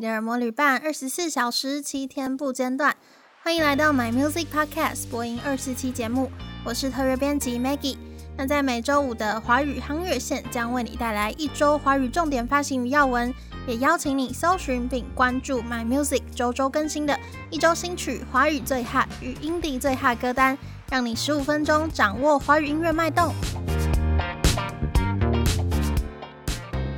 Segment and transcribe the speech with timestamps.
[0.00, 2.96] 你的耳膜旅伴，二十四小时七天不间断。
[3.42, 6.30] 欢迎来到 My Music Podcast 播音二四期节目，
[6.64, 7.98] 我是特约编辑 Maggie。
[8.34, 13.30] 那在每周五的华语夯乐线将为你带来一周华语重点发行与要闻，
[13.66, 20.56] 也邀请你搜寻并关注 My Music 周周更新的一周新曲、华语最 hot 与 Indie 最 hot 歌单，
[20.88, 23.34] 让你十五分钟掌握华语音乐脉动。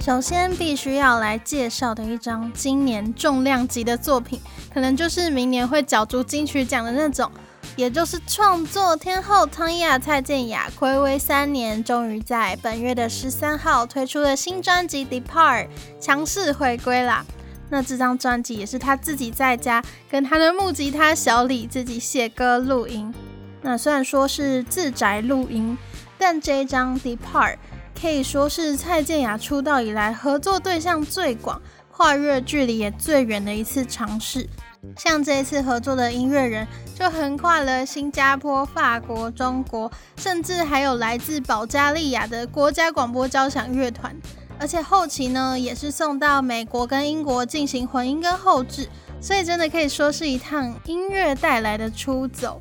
[0.05, 4.41] 首先，必须要来介绍的一张今年重量级的作品，
[4.75, 7.31] 可能就是明年会角逐金曲奖的那种，
[7.77, 15.67] 也就是创作天后汤亚蔡健雅，暌违三年，终于在本月的十三号推出了新专辑《Depart》，
[16.01, 17.25] 强势回归啦。
[17.71, 19.81] 那这张专辑也是他自己在家
[20.11, 23.15] 跟他的木吉他小李自己写歌录音。
[23.61, 25.79] 那虽然说是自宅录音，
[26.19, 27.53] 但这一张《Depart》。
[28.01, 31.61] 可以说是蔡健雅出道以来合作对象最广、
[31.91, 34.49] 跨越距离也最远的一次尝试。
[34.97, 36.67] 像这一次合作的音乐人，
[36.99, 44.13] 就横跨了新加坡、法国、中国，甚至还有来自保加利亚的国家广播交响乐团。
[44.59, 48.89] 而且后期呢，也是送到美国跟英国进行混音跟后制，
[49.21, 52.61] 所以真的可以说是一趟音乐带来的出走。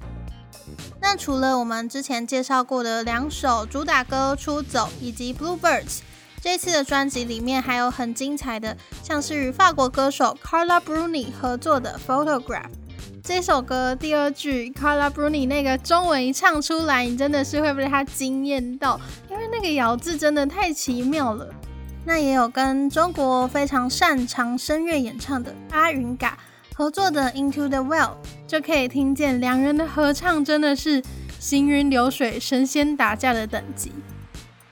[1.01, 5.83] 那除了我们之前介绍过的两首主打歌《出走》以及《Bluebirds》，
[6.39, 12.45] 这次的专辑里面还有很精彩的，像是与法国歌手 Carla Bruni 合作的《Photograph》
[13.23, 21.47] 这首歌，第二句 Carla Bruni 那个中文一唱出来，你真的是会被他惊艳到，因为那个咬字真的太奇妙了。
[22.05, 26.37] 那也有跟中国非常擅长声乐演唱的阿云嘎。
[26.81, 28.07] 合作的《Into the Well》
[28.47, 30.99] 就可以听见两人的合唱真的是
[31.39, 33.91] 行云流水、神仙打架的等级。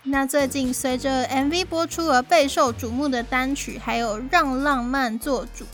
[0.02, 5.66] 那最近随着 MV 播出而备受瞩目的单曲，还有《让浪漫做主》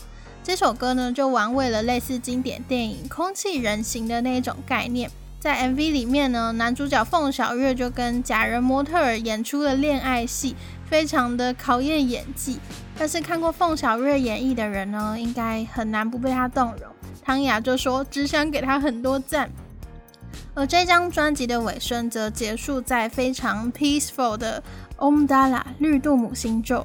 [0.44, 5.10] 这首歌呢，就玩味了类似经典电影《空气人形》的那种概念。
[5.46, 10.56] 在 MV 里面呢，男主角凤小岳就跟假人模特儿演出了恋爱戏。
[10.86, 12.58] 非常的考验演技，
[12.98, 16.90] 但是看过凤小岳演绎的人呢，应该很难不被他动容。
[17.22, 19.48] 汤雅就说只想给他很多赞。
[20.54, 24.60] 而这张专辑的尾声则结束在非常 peaceful 的
[24.98, 26.84] Om Dala 绿度母心咒，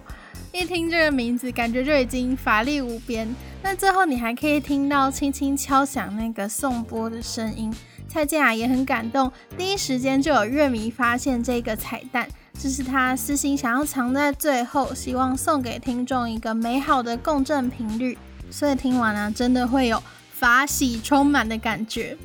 [0.52, 3.28] 一听这个名字，感觉就已经法力无边。
[3.64, 7.74] 那最后你还可以听到轻轻敲响那个颂钵的声音，
[8.12, 12.28] 蔡健雅也很感动，第一时间就有乐迷发现这个彩蛋。
[12.60, 18.18] 这是他私心想要藏在最后，希望送给听众一个美好的共振频率，
[18.50, 22.18] 所以听完啊，真的会有法喜充满的感觉。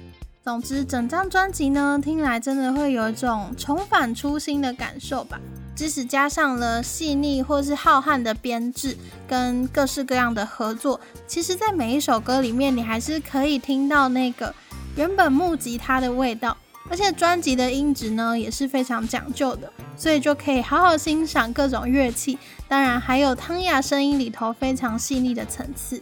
[0.42, 5.40] 总之，整张专辑呢，听来真的会有一种重返初心的感受吧。
[5.76, 8.96] 即使加上了细腻或是浩瀚的编制
[9.28, 14.52] 跟各式各样的合作，其实，在每一首歌里面，你还是可以听到那个
[14.96, 16.56] 原本木吉他的味道。
[16.88, 26.00] 而且专辑的音质呢，也是非常讲究的，所以就可以好好欣赏各种乐器，当然还有汤雅声音里头非常细腻的层次。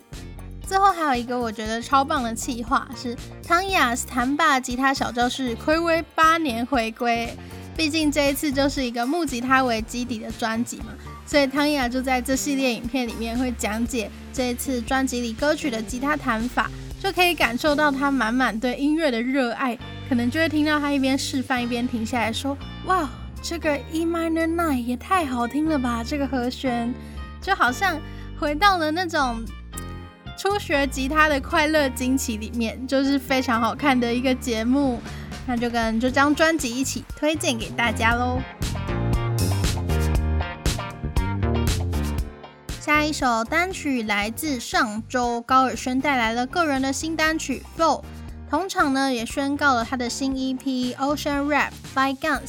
[0.66, 7.34] 最后还有一个我觉得超棒的企划是汤雅弹霸吉他小教室暌违八年回归，
[7.74, 10.88] 毕竟这一次就是一个木吉他为基底的专辑嘛，
[11.24, 16.70] 所以汤雅就在这系列影片里面会讲解这一次专辑里歌曲的吉他弹法，
[17.04, 19.78] 就可以感受到他满满对音乐的热爱。
[20.08, 22.56] 可能就会听到他一边示范一边停下来说
[22.86, 23.06] ：“哇，
[23.42, 26.02] 这个 E minor nine 也太好听了吧！
[26.02, 26.92] 这个和弦
[27.42, 28.00] 就好像
[28.40, 29.44] 回到了那种
[30.38, 34.98] 初学吉他的快乐惊奇里面，就是非常好看的一个节目。
[35.46, 38.40] 那就跟这张专辑一起推荐给大家喽。
[42.84, 48.02] 下一首单曲来自上周高尔宣带来了个人的新单曲《Flow》。
[48.50, 52.42] 同场呢，也宣告了他的新 EP《Ocean Rap by Guns》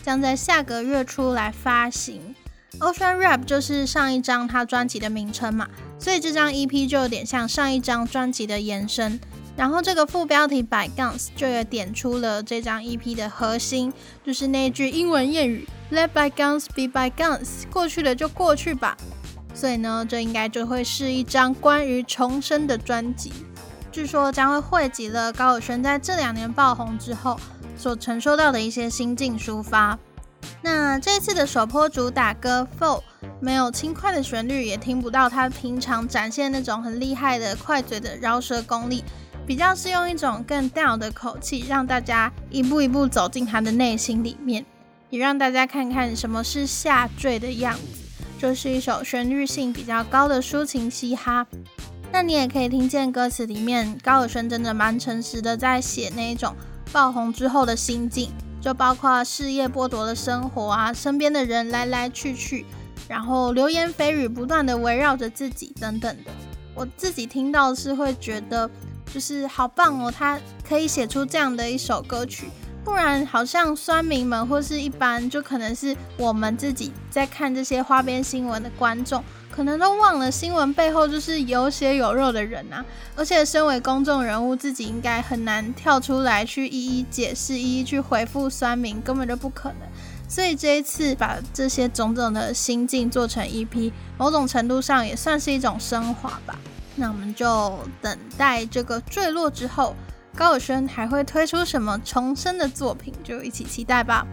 [0.00, 2.36] 将在下个月初来发行。
[2.78, 9.18] Ocean Rap 就是上一张他专辑的名称嘛，所以这张 EP 就有点像上一张专辑的延伸。
[9.56, 13.92] 然后这个副标题 By Guns 就也点出了这张 EP 的核心，
[14.24, 18.96] 就是那句英文谚语 Let by Guns, be by Guns”，过去的就过去吧。
[19.54, 23.32] 所以呢，这应该就会是一张关于重生的专辑。
[23.92, 27.38] 据说将会汇集了高尔宣在这两年爆红之后
[27.76, 29.98] 所承受到的一些心境抒发。
[30.62, 32.98] 那这次的首波主打歌《Fall》
[33.40, 39.02] 没有轻快的旋律，也听不到他平常展现那种很厉害的快嘴的饶舌功力，
[39.46, 44.64] 比较是用一种更 down 的口气，让大家一步一步走进他的内心里面，
[45.08, 47.99] 也让大家看看什么是下坠的样子。
[48.40, 51.46] 就是一首旋律性比较高的抒情嘻哈。
[52.10, 56.56] 那你也可以听见歌词里面高尔宣真的蛮诚实的，在写那一种
[56.90, 62.64] 爆红之后的心境，就包括事业剥夺的生活啊，身边的人来来去去，
[63.06, 66.30] 然后流言蜚语不断的围绕着自己等等的。
[66.74, 68.70] 我自己听到是会觉得，
[69.12, 72.48] 就是好棒哦，他可以写出这样的一首歌曲。
[72.90, 82.84] 不然，好像酸民们或是一般，就可能是我们自己在看这些花边新闻的观众，可能都忘了新闻背后就是有血有肉的人啊。
[83.14, 89.88] 而且，身为公众人物，自己应该很难跳出来去一一解释、一一去回复酸民，根本就不可能。
[90.28, 96.58] 所以这一次把这些种种的心境做成 EP，某种程度上也算是一种升华吧。
[96.96, 99.94] 那我们就等待这个坠落之后。
[100.36, 103.12] 高尔宣还会推出什么重生的作品？
[103.22, 104.26] 就一起期待吧。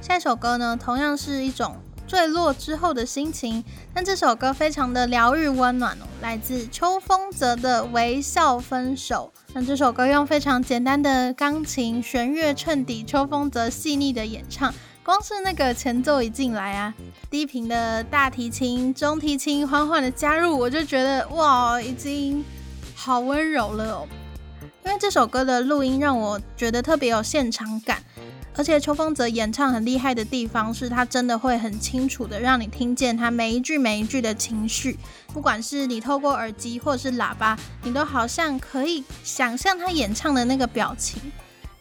[0.00, 3.64] 下一首歌呢，同样是一种坠落之后的心情，
[3.94, 9.32] 但这首歌非常的疗愈温暖哦，来自邱锋泽的《微笑分手》。
[9.54, 16.92] 那这首歌用非常简单的钢琴弦乐衬底，邱锋泽细腻的演唱，光是那个前奏一进来啊，
[17.30, 22.44] 低频的大提琴、中提琴缓缓的加入，我就觉得哇，已经。
[23.04, 24.08] 好温柔了哦，
[24.86, 28.02] 因为这首歌的录音让我觉得特别有现场感，
[28.56, 34.98] 而且邱锋泽演唱很厉害的地方是他真的会很清楚的让你听见他每一句每一句的情绪，
[35.34, 41.20] 不管是你透过耳机或者是喇叭，你都好像可以想象他演唱的那个表情，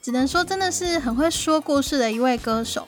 [0.02, 2.86] 只能说真的是很会说故事的一位歌手。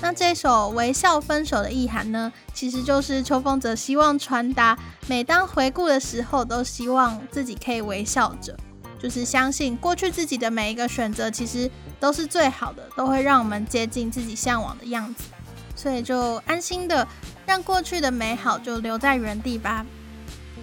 [0.00, 4.78] 那这首《微笑分手》的意涵呢，其实就是邱锋泽希望传达，
[5.08, 8.56] 每当回顾的时候，都希望自己可以微笑着，
[8.96, 11.68] 就是相信过去自己的每一个选择，其实
[11.98, 15.24] 都是最好的，都会让我们接近自己向往的样子，
[15.74, 17.06] 所以就安心的
[17.44, 19.84] 让过去的美好就留在原地吧。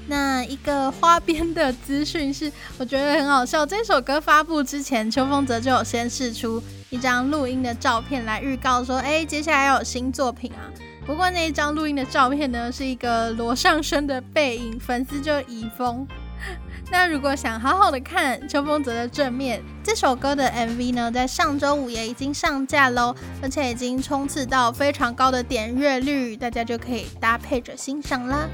[0.07, 6.63] 那一个花边的资讯是，我觉得很好笑，这首歌发布之前，邱锋泽就有先试出。
[6.95, 10.71] 一张录音的照片来预告说，哎，接下来要有新作品啊。
[11.05, 16.07] 不过那一张录音的照片呢，是一个裸上身的背影，粉丝就已疯。
[16.89, 28.47] 那如果想好好的看秋风泽的正面，这首歌的 MV 呢，在上周五也已经上架喽，而且已经冲刺到非常高的点阅率，大家就可以搭配着欣赏啦。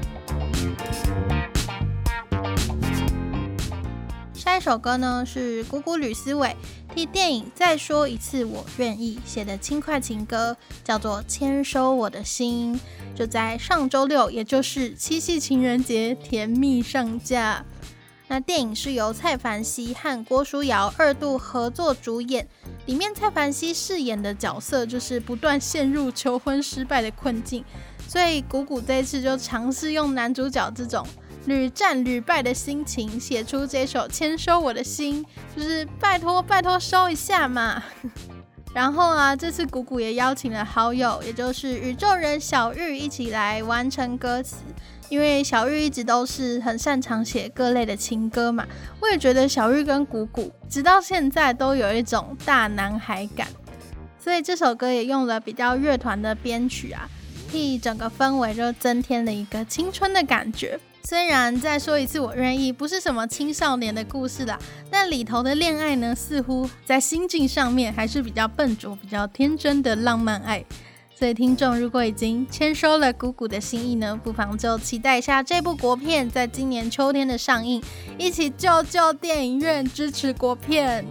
[4.42, 6.56] 下一首歌呢，是鼓鼓吕思纬
[6.92, 12.74] 替电影《再说一次我愿意》写的轻快情歌，叫做《签收我的心》，
[13.16, 17.64] 就在上周六，也就是七夕情人节，甜蜜上架。
[18.26, 22.48] 那电影是由蔡凡熙和郭书瑶二度合作主演，
[22.86, 27.64] 里面蔡凡熙饰演的角色就是不断陷入求婚失败的困境，
[28.08, 31.06] 所以鼓鼓这次就尝试用男主角这种。
[31.46, 35.24] 屡战屡败的心情，写出这首《签收我的心》，
[35.56, 37.82] 就是拜托拜托收一下嘛。
[38.74, 44.56] 然后啊，这次鼓鼓也邀请了好友，也就是宇宙人小玉一起来完成歌词。
[45.08, 48.66] 因为小玉一直都是很擅长写各类的情歌嘛，
[48.98, 53.46] 我也觉得小玉跟鼓鼓直到现在都有一种大男孩感，
[54.18, 57.06] 所以这首歌也用了比较乐团的编曲啊，
[57.50, 60.80] 替整个氛围就增添了一个青春的感觉。
[61.04, 64.56] 虽然再说一次我愿意不是什么青少年的故事啦，
[64.88, 70.64] 但里头的恋爱呢，似乎在心境上面还是比较笨拙、比较天真的浪漫爱。
[71.12, 77.82] 所以听众如果已经签收了鼓鼓的心意呢，不妨就期待一下这部国片在今年秋天的上映，
[78.16, 81.04] 一起救救电影院，支持国片。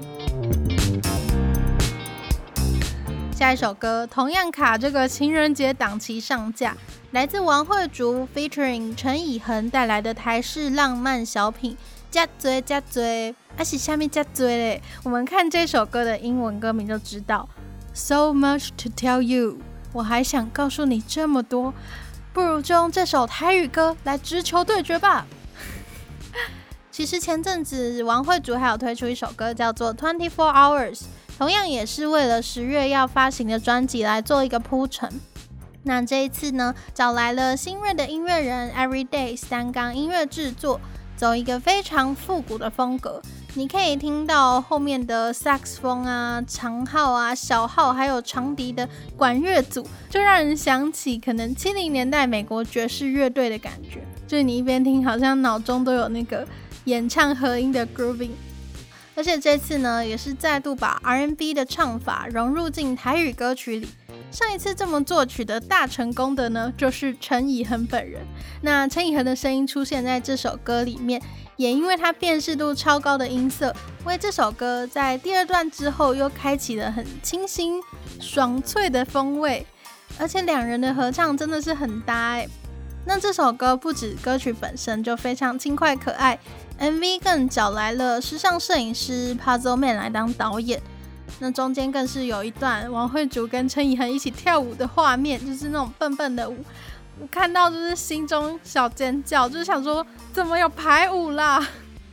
[3.36, 6.78] 下一首歌同样卡这个情人节档期上架。
[7.12, 11.76] 来自王慧竹 featuring 陈以恒带来的台式浪漫小品，
[12.10, 14.82] 加嘴加嘴，还是下面加嘴嘞？
[15.04, 17.50] 我们看这首歌的英文歌名就知道
[17.94, 19.58] ，So much to tell you，
[19.92, 21.74] 我还想告诉你这么多，
[22.32, 25.28] 不如就用这首台语歌来直球对决吧。
[26.92, 31.02] 其实前阵子王慧竹还有推出一首歌叫做 Twenty Four Hours，
[31.38, 35.12] 同样也是为了十月要发行的专辑来做一个铺陈。
[35.84, 40.80] 那这一次呢，找来了新锐的音乐人 Everyday 三缸音乐制作，
[41.18, 43.22] 走一个非常复古的风格。
[43.56, 54.02] 你可以听到后面的萨克斯风啊、长号啊、小号，还有长笛的管乐组，就让人想起可能七零年代美国爵士乐队的感觉。
[54.26, 56.48] 就是你一边听，好像脑中都有那个
[56.86, 58.32] 演唱合音的 grooving。
[59.14, 63.90] 而且这次呢，也是再度把 R&B 的唱法融入进台语歌曲里。
[64.32, 68.22] 上一次这么作曲的大成功的呢，就是陈以恒本人。
[68.62, 71.22] 那陈以恒的声音出现在这首歌里面，
[71.58, 77.82] 也因为他辨识度超高的音色，为这首歌在第二段之后又开启了很清新
[78.22, 79.66] 爽脆的风味。
[80.18, 82.48] 而且两人的合唱真的是很搭哎。
[83.06, 86.40] 那这首歌不止歌曲本身就非常轻快可爱
[86.80, 90.82] ，MV 更找来了时尚摄影师 Puzzle Man 来当导演。
[91.44, 96.64] 那中间更是有一段王慧竹跟陈以恒一起跳舞的画面，就是那种笨笨的舞，
[97.20, 101.68] 我看到就是心中小尖叫，就是想说怎么有排舞啦？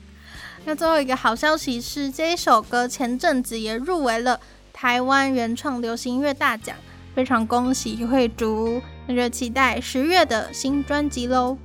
[0.64, 4.40] 那最后一个好消息是，这一首歌前阵子也入围了
[4.73, 6.75] 台湾原创流行音乐大奖。
[7.14, 11.58] 非常恭喜慧竹，那就期待十月的新专辑喽。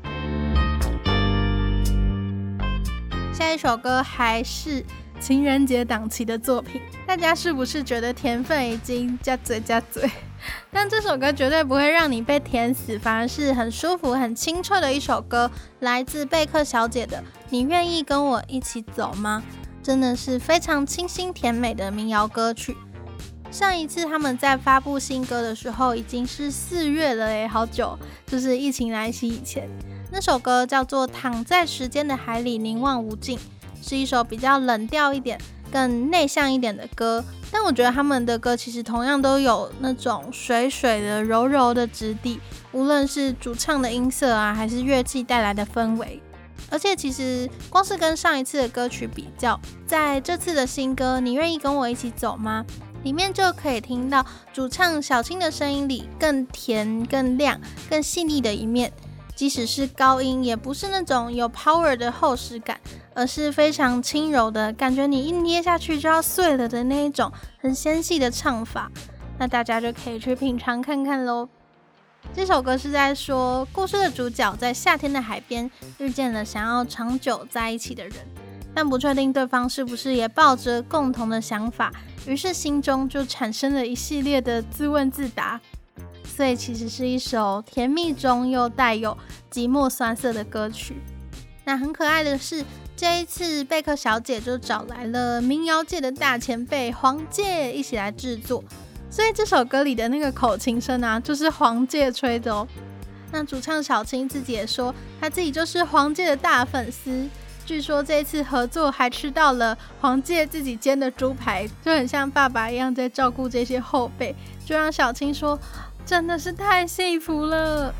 [3.31, 4.83] 下一首歌还是
[5.23, 10.11] 情人节档期的作品，大家是不是觉得甜分已经加嘴加嘴？
[10.69, 15.49] 但这首歌绝对不会让你被甜死，反而是很舒服、很清澈的一首歌，
[15.79, 17.17] 来自贝克小姐的
[17.49, 19.41] 《你愿意跟我一起走吗》，
[19.81, 22.75] 真的是非常清新甜美的民谣歌曲。
[23.49, 29.69] 上一次他们在发布新歌的时候已经是四月了诶，好久，就是疫情来袭以前。
[30.11, 33.37] 那首歌叫做《躺在时间的海里凝望无尽》，
[33.83, 35.37] 是一首比较冷调一点、
[35.71, 37.23] 更内向一点的歌。
[37.51, 42.39] 但我觉得他们的歌其实同样都有那种水水的、柔柔的质地，
[42.71, 46.19] 无论是主唱的音色啊，还是乐器带来的氛围。
[46.71, 52.65] 而且其实光是跟上一次的歌曲比较，在这次的新歌《你愿意跟我一起走吗》？
[53.03, 57.59] 里面就可以听到主唱小青的声音里更甜、更亮、
[57.89, 58.91] 更细腻的一面。
[59.35, 62.79] 即使是高音，也不是那种有 power 的厚实感，
[63.15, 68.91] 而是非常轻柔的感觉，你一捏下去就要碎了的那一种很纤细的唱法。
[69.37, 71.49] 那大家就可以去品尝看看喽。
[72.33, 78.13] 这首歌是在说，故事的主角在夏天的海边遇见了想要长久在一起的人，
[78.73, 81.91] 但不确定对方是不是也抱着共同的想法。
[82.25, 85.59] 于是心中就产生了一系列的自问自答，
[86.23, 89.17] 所以其实是一首甜蜜中又带有
[89.51, 91.01] 寂寞酸涩的歌曲。
[91.65, 92.63] 那很可爱的是，
[92.95, 98.63] 这一次贝克小姐就找来了民谣界的大前辈黄玠一起来制作，
[99.09, 102.67] 所以这首歌里的那个口琴声啊，就是黄玠吹的哦。
[103.31, 107.27] 那主唱小青自己也说，他自己就是黄玠的大粉丝。
[107.65, 115.57] 据说这一次合作还吃到了黄玠自己煎的猪排，就很像爸爸一样在照顾这些后辈，就让小青说
[116.05, 117.95] 真的是太幸福了。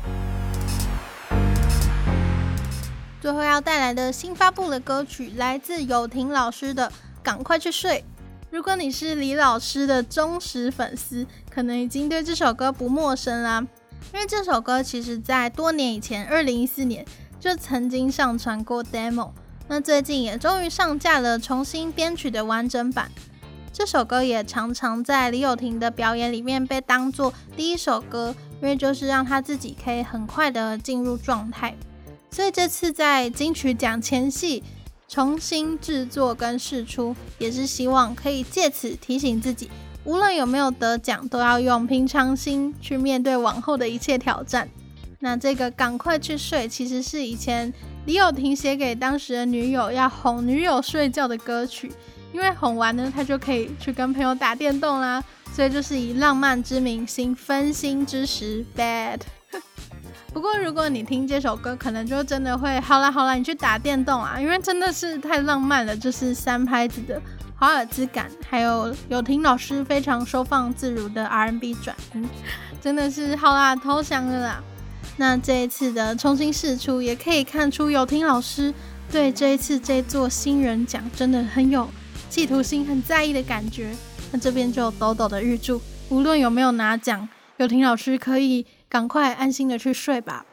[3.24, 6.90] 最后要带来的新发布的歌曲来自友廷老师的
[7.22, 8.04] 《赶快去睡》。
[8.50, 13.66] 如果你是李老师的忠实粉丝，可能已经对这首歌不陌生啦，
[14.12, 17.02] 因为这首歌其实在多年以前，二零一四年
[17.40, 19.30] 就曾经上传过 demo。
[19.68, 23.10] 那最近也终于上架了重新编曲的完整版。
[23.72, 31.74] 这首歌也常常在李友廷的表演里面被当做第一首歌，因为就是让他自己可以很快的进入状态。
[32.34, 34.60] 所以这次在金曲奖前夕
[35.06, 39.70] 重新制作跟试出，也是希望可以借此提醒自己，
[40.02, 44.68] 无论有没有得奖，都要用平常心去面对往后的一切挑战。
[45.20, 47.72] 那这个赶快去睡，其实是以前。
[48.06, 51.90] 李友廷写给当时的女友，要哄女友睡觉的歌曲，
[52.32, 55.22] 因为哄完呢，他就可以去跟朋友打电动啦，
[55.54, 59.20] 所以就是以浪漫之名行分心之实 bad。
[60.34, 67.22] 不过如果你听这首歌，可能就真的会好啦好啦，你去打电动啊，因为真的是太浪漫了，就是三拍子的
[67.56, 72.28] 华尔兹感，还有友廷老师非常收放自如的 R&B 转音，
[72.80, 74.62] 真的是好啦，投降了啦。
[75.18, 78.74] 那这一次的重新试出，也可以看出友廷老师
[79.12, 81.88] 对这一次这座新人奖真的很有
[82.28, 83.94] 企图心，很在意的感觉。
[84.32, 90.46] 那这边就抖抖的预祝，无论有没有拿奖，友廷老师可以赶快安心的去睡吧。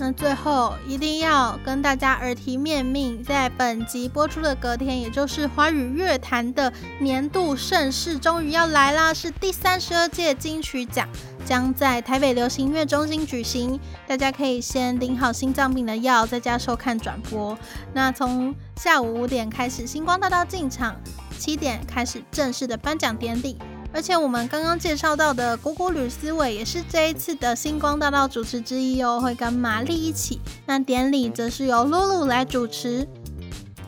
[0.00, 9.12] 那最后一定要跟大家耳提面命，在本集播出的隔天，也就是华语乐坛的年度盛事，终于要来啦！
[9.12, 11.08] 是第三十二届金曲奖，
[11.48, 13.80] 将在台北流行音乐中心举行。
[14.06, 17.56] 大家可以先领好心脏病的药，在家收看转播。
[17.94, 20.94] 那从下午五点开始，星光大道进场，
[21.38, 23.56] 七点开始正式的颁奖典礼。
[23.94, 30.38] 而且我们刚刚介绍到的果果吕思纬也是这一次的星光大道主持之一哦，会跟玛丽一起。
[30.66, 33.08] 那典礼则是由露露来主持。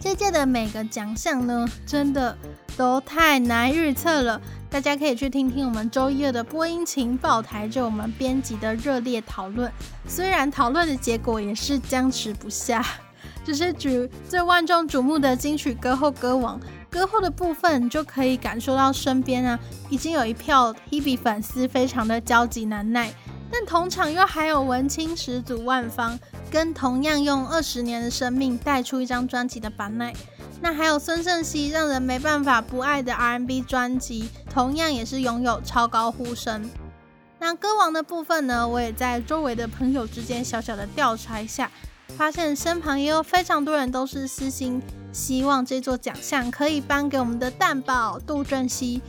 [0.01, 2.35] 这届的每个奖项呢，真的
[2.75, 4.41] 都太难预测了。
[4.71, 9.71] 大家可以去听听我们周一二的播音情报台，就我们编辑的热烈讨论。
[10.07, 12.85] 虽然讨论的结果也是僵持不下，
[13.45, 16.59] 只是举最万众瞩目的金曲歌后歌王。
[16.89, 19.59] 歌后的部分就可以感受到身边啊，
[19.89, 23.13] 已经有一票 Hebe 粉丝非常的焦急难耐，
[23.51, 26.19] 但同场又还有文青始祖万芳，
[26.51, 30.13] 跟同样用二十年的生命带出一张专辑的板奈，
[30.61, 36.69] 那还有孙盛熙让人没办法不爱的 R&B 专辑，同样也是拥有超高呼声。
[37.39, 41.71] 那歌王的部分呢，我也在周围的朋友之间小小的调查一下。
[42.19, 49.03] 发现身旁也有非常多人都是私心希望这座奖项可以颁给我们的蛋宝杜振熙，因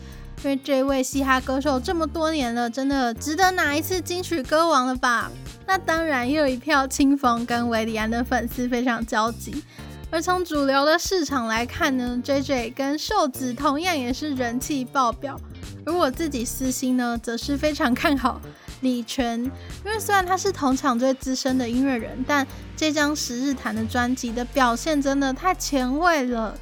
[0.44, 5.32] 为这位嘻哈歌手这么多年了，真的值得拿一次金曲歌王了吧？
[5.66, 9.64] 那当然也有一票青峰跟韦礼安的粉丝非常焦急。
[10.12, 15.40] 而从主流的市场来看呢，JJ 跟瘦子同样也是人气爆表，
[15.86, 18.42] 而我自己私心呢，则是非常看好。
[18.82, 19.40] 李泉，
[19.86, 26.58] 因为虽然他是同场最资深的音乐人，但这张《十日谈》的专辑的表现真的太前卫了，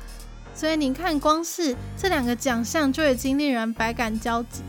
[0.54, 4.62] 所以你看，光是这两个奖项就已经令人百感交集。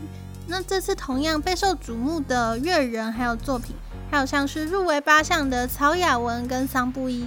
[0.47, 3.75] 那这次同样备受瞩目的乐人还有作品，
[4.09, 7.25] 还有像是入围八项的曹雅文跟桑布伊，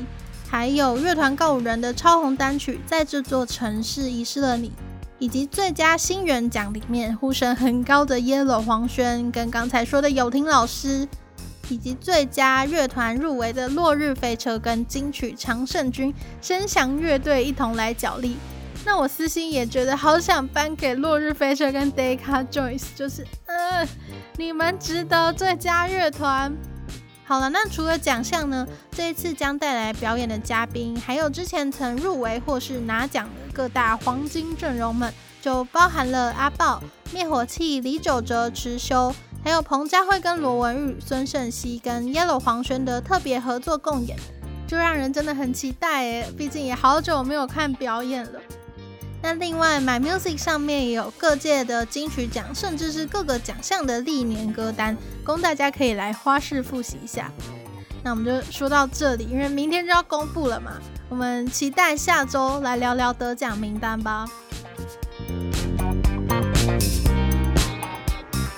[0.54, 4.68] 还有乐团告五人的超红单曲《在这座城市遗失了你》。
[5.18, 11.08] 以及最佳新人奖里面呼声很高的 Yellow 黄轩，跟刚才说的友婷老师，
[11.68, 18.36] 以及最佳乐团入围的落日飞车跟金曲常胜军声响乐队一同来角力。
[18.84, 23.84] 那我私心也觉得好想颁给落日飞车跟 Deca Joins，就是，呃，
[24.36, 26.56] 你们值得最佳乐团。
[27.26, 28.66] 好了，那除了奖项呢？
[28.90, 44.18] 这一次将带来表演的嘉宾，还有之前曾入围或是拿奖的各大黄金阵容们，就包含了阿爆、灭火器、李玖哲、池修，还有彭佳慧跟罗文玉、孙盛希跟 Yellow 黄轩的特别合作共演，
[44.66, 48.38] 就让人真的很期待诶，毕竟也好久没有看表演了。
[49.26, 57.32] 那另外，My Music 上面也有各届的金曲奖，甚至是各个奖项的历年歌单，供大家可以来花式复习一下。
[58.02, 60.72] 那我们就说到这里，因为明天就要公布了嘛，
[61.08, 64.26] 我们期待下周来聊聊得奖名单吧。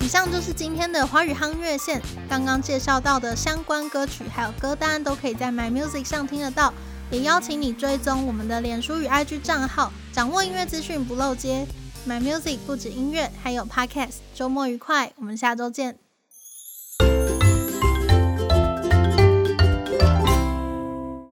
[0.01, 6.75] 以上就是今天的华语夯乐线，刚刚介绍到的相关歌曲还有歌单，都可以在 My Music 上听得到。
[7.11, 11.67] 也邀请你追踪我们的脸书与 IG 账号，掌握音乐资讯不漏接。
[12.07, 14.17] My Music 不止音乐，还有 Podcast。
[14.35, 16.06] 周末愉快，我们下周见。